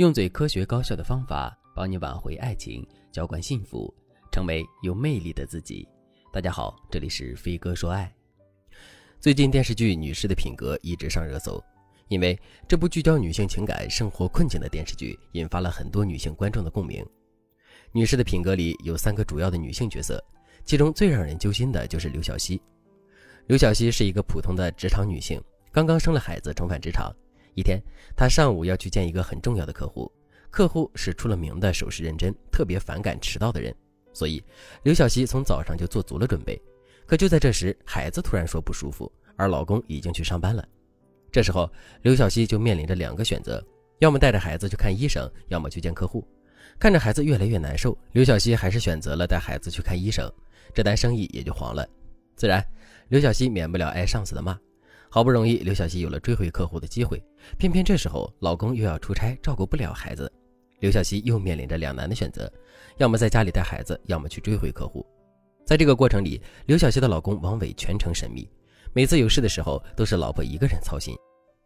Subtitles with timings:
[0.00, 3.94] 用最科学高效的方法帮你挽回爱情，浇灌幸福，
[4.32, 5.86] 成为有魅力的自己。
[6.32, 8.10] 大家好，这里是飞哥说爱。
[9.20, 11.62] 最近电视剧《女士的品格》一直上热搜，
[12.08, 17.04] 因为这部聚焦女性情感、生活困境的电视剧，引发了很多女性观众的共鸣。
[17.92, 20.18] 《女士的品格》里有三个主要的女性角色，
[20.64, 22.58] 其中最让人揪心的就是刘晓溪。
[23.48, 25.38] 刘晓溪是一个普通的职场女性，
[25.70, 27.14] 刚刚生了孩子，重返职场。
[27.54, 27.80] 一天，
[28.16, 30.10] 他上午要去见一个很重要的客户，
[30.50, 33.74] 客户是出了名的守时认真、特别反感迟到的人，
[34.12, 34.42] 所以
[34.82, 36.60] 刘晓溪从早上就做足了准备。
[37.06, 40.66] 可就在这时，孩子突然说不舒服，而老公已经去上班了。
[41.32, 41.70] 这时候，
[42.02, 43.64] 刘晓溪就面临着两个选择：
[43.98, 46.26] 要么带着孩子去看医生，要么去见客户。
[46.78, 50.32] 看着孩子越来越难受，刘晓溪还是选择了带孩子去看医生，
[50.72, 51.88] 这单生意也就黄了。
[52.36, 52.64] 自然，
[53.08, 54.58] 刘晓溪免不了挨上司的骂。
[55.12, 57.20] 好不容易，刘晓溪有了追回客户的机会，
[57.58, 60.32] 偏偏这时候老公又要出差，照顾不了孩子，
[60.78, 62.50] 刘晓溪又面临着两难的选择：
[62.98, 65.04] 要么在家里带孩子，要么去追回客户。
[65.66, 68.48] 在这个过程里，刘晓溪的老公王伟全程神秘，
[68.92, 71.12] 每次有事的时候都是老婆一个人操心。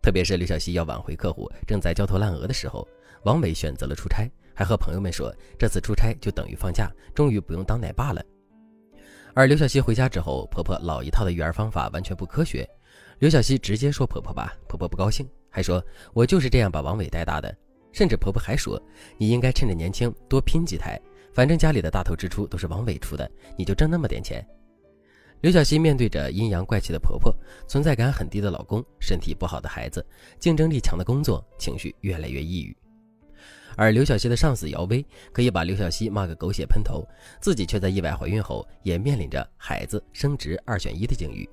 [0.00, 2.86] 特别是刘晓溪要挽回客户，正在焦头烂额的时候，
[3.24, 8.22] 王伟选择了出差，还和朋友们说这次出差就等于放假，终于不用当奶爸了。
[9.34, 12.68] 而刘晓溪回家之后，婆婆老一套的育儿方法完全不科学。
[13.22, 15.80] 刘晓溪直接说婆婆吧，婆婆不高兴，还说
[16.12, 17.56] 我就是这样把王伟带大的。
[17.92, 18.82] 甚至婆婆还说，
[19.16, 21.00] 你应该趁着年轻多拼几台，
[21.32, 24.44] 反正家里的大头支出都是王伟出的，你就挣那么点钱。
[25.40, 27.32] 刘晓溪面对着阴阳怪气的婆婆，
[27.68, 30.04] 存在感很低的老公，身体不好的孩子，
[30.40, 32.76] 竞争力强的工作，情绪越来越抑郁。
[33.76, 37.06] 而刘晓溪的上司姚薇可以把刘晓溪骂个狗血喷头，
[37.40, 41.48] 自己却在意外怀孕后也面临着孩子升职二选一的境遇。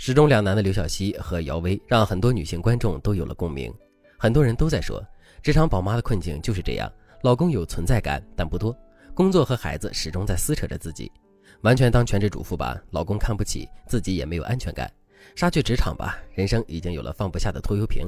[0.00, 3.70] 始终两难的刘晓溪和姚薇，让很多女性观众都有了共鸣。
[4.16, 5.04] 很多人都在说，
[5.42, 6.90] 职场宝妈的困境就是这样：
[7.22, 8.72] 老公有存在感，但不多；
[9.12, 11.10] 工作和孩子始终在撕扯着自己。
[11.62, 14.86] 完全当全职主妇吧，老公看不起，自己也没有安全感；
[15.34, 18.06] 杀去职场吧，人生已经有了放不下的拖油瓶。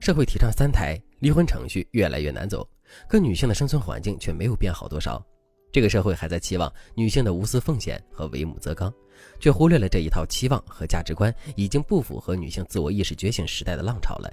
[0.00, 2.66] 社会提倡三胎，离婚程序越来越难走，
[3.06, 5.22] 可女性的生存环境却没有变好多少。
[5.70, 8.90] 这个社会还在期望女性的无私奉献和为母则刚，
[9.38, 14.32] 却忽略了这一套期望和价值观已经不符合女性自我意识觉醒时代的浪潮了。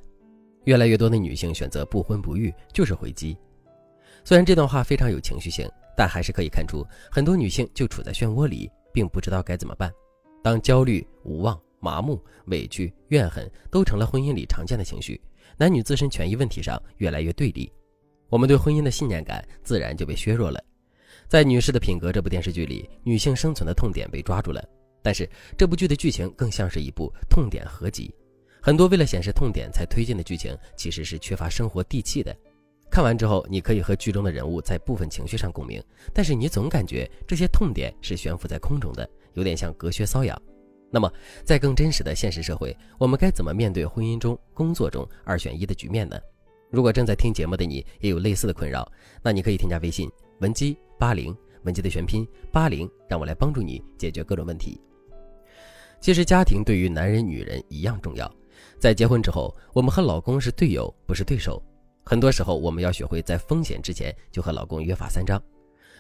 [0.65, 3.37] 越来越多的女性选择不婚不育，就是回击。
[4.23, 9.91] 虽然这段话非常有情绪性，但还是可以看出很多女性就处在漩涡里，并不知道该怎么办。
[10.41, 15.19] 当焦虑、无望、麻木、委屈、怨恨都成了婚姻里常见的情绪，
[15.57, 17.69] 男女自身权益问题上越来越对立，
[18.29, 20.63] 我们对婚姻的信念感自然就被削弱了。
[21.27, 24.63] 在《女士的品格》这部电视剧里，女性生存的痛点被抓住了，
[25.01, 28.13] 但是这部剧的剧情更像是一部痛点合集。
[28.61, 32.35] 很多为了显示痛点才推进的剧情，其实是缺乏生活地气的。
[32.89, 35.83] 看完之后，你可以和剧中的人物在部分情绪上共鸣，
[36.13, 40.39] 但是你总感觉这些痛点是悬浮在空中的，有点像隔靴搔痒。
[40.91, 41.11] 那么，
[41.43, 46.19] 在更真实的现实社会，我们该怎么面对婚姻中、工作中二选一的局面呢？
[46.69, 48.89] 如果正在听节目的你也有类似的困扰，
[49.23, 50.07] 那你可以添加微信
[50.39, 54.79] 文姬八零，文姬的全拼八零，让我来帮助你解决各种问题。
[55.99, 58.33] 其实家庭对于男人女人一样重要，
[58.79, 61.61] 在结婚之后，我们和老公是队友，不是对手。
[62.05, 65.37] 很多时候，我们要学会在风险之前就和老公约法三章。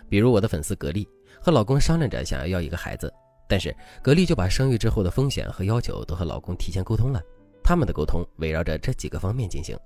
[0.07, 1.05] 比如我的粉丝格力
[1.41, 3.13] 和老公商量着想要要一个孩子，
[3.49, 7.21] 但是格力就把生育之后的风险和要求都和老公提前沟通了。
[7.61, 9.77] 他们的沟通围绕着这几个方面进行。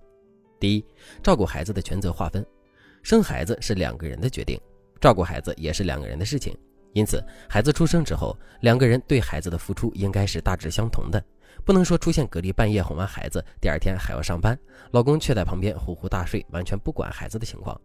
[0.60, 0.86] 第一，
[1.24, 2.46] 照顾孩子的权责划分，
[3.02, 4.60] 生孩子是两个人的决定，
[5.00, 6.58] 照顾孩子也是两个人的事情。
[6.94, 11.24] 因此，孩子出生之后，两个人对孩子的付出应该是大致相同的，
[11.64, 14.58] 不能说出现格力半夜哄完孩子，第二天还要上班，
[14.92, 17.80] 老公却在旁边呼呼大睡，完全不管孩子的情况。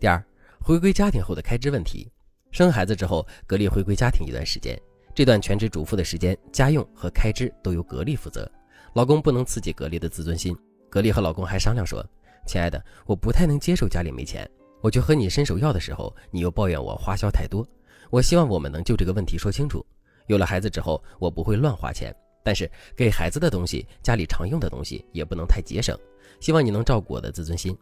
[0.00, 0.20] 第二，
[0.60, 2.10] 回归家庭后的开支问题，
[2.50, 4.76] 生孩子之后，格力回归家庭一段时间，
[5.14, 8.50] 这段全职主妇的时间，家用和开支都由格力负责，
[8.94, 10.56] 老公不能刺激格力的自尊心。
[10.88, 12.04] 格力和老公还商量说
[12.44, 17.66] ：“亲爱的，我不太能接受家里没钱，我去和你伸手要的时候，你又抱怨我花销太多。
[18.10, 19.84] 我希望我们能就这个问题说清楚。
[20.26, 25.98] 有了孩子之后，我不会乱花钱，但是给孩子的东西、家里常用的东西也不能太节省。
[26.40, 27.76] 希望你能照顾我的自尊心。”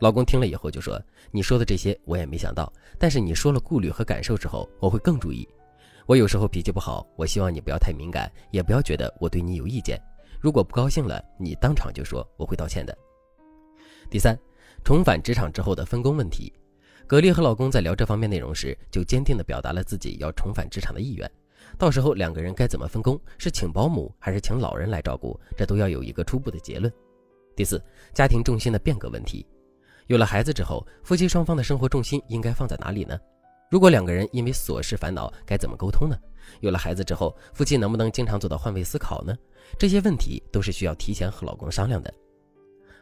[0.00, 1.00] 老公听了以后就说
[1.30, 5.48] ：“你说的这些我也没想到，但是你说了顾虑和感受之后，我会更注意。
[6.06, 10.00] 我有时候脾气不好，我希望你不要太敏感，也不要觉得我对你有意见。”
[10.40, 12.96] 如果不高兴了，你当场就说，我会道歉的。
[14.10, 14.36] 第三，
[14.84, 16.52] 重返职场之后的分工问题，
[17.06, 21.30] 格力和老公在聊这方面内容时，就坚定地表达了自己要重返职场的意愿。
[21.78, 26.92] 到时候两个人该怎么分工，是请保姆还是请老人来照顾，这都要有一个初步的结论。
[27.54, 27.82] 第四，
[28.12, 29.46] 家庭重心的变革问题。
[30.08, 33.16] 有了孩子之后，夫妻双方的生活重心应该放在哪里呢？
[33.70, 36.16] 如果两个人因为琐事烦恼，该怎么沟通呢？
[36.60, 39.34] 有了孩子之后，夫妻能不能经常做到换位思考呢？
[39.78, 42.12] 这些问题都是需要提前和老公商量的。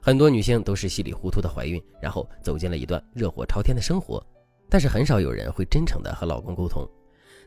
[0.02, 4.24] 很多女性都是稀里糊涂的怀孕，然后走进了一段热火朝天的生活，
[4.68, 6.88] 但是很少有人会真诚的和老公沟通。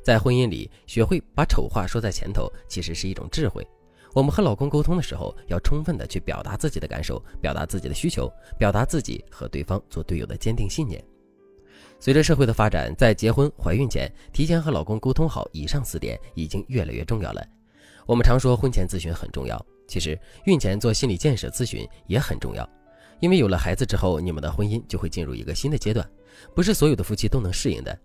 [0.04, 3.66] 在婚姻里，学会把丑话说在前头，其实是一种智慧。
[4.14, 11.04] 我们和老公沟通的时候，要充分的去表达自己的感受，表达自己的需求，表达自己和对方做队友的坚定信念。
[12.00, 17.44] 随着社会的发展，在结婚、怀孕前，提前和老公沟通好以上四点，已经越来越重要了。
[18.06, 22.68] 我们常说婚前咨询很重要，其实孕前做心理建设咨询也很重要，
[23.20, 26.08] 因为有了孩子之后，你们的婚姻就会进入一个新的阶段，
[26.54, 27.98] 不是所有的夫妻都能适应的。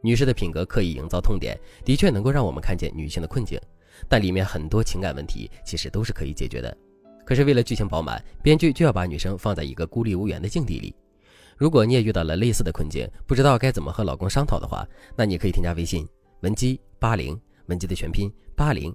[0.00, 3.60] 女士的品格刻意营造痛点，的确能够让我们看见女性的困境，
[4.08, 6.76] 但里面很多情感问题其实都是可以解决的。
[7.24, 10.94] 可是为了剧情饱满，编剧就要把女生放在一个孤立无援的境地里。
[11.56, 14.86] 如果你也遇到了类似的困境，不知道该怎么和老公商讨的话，
[15.16, 16.06] 那你可以添加微信
[16.40, 18.94] 文姬八零，文姬的全拼八零。